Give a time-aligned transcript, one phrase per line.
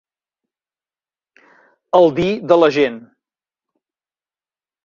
[1.99, 2.99] El dir de la gent.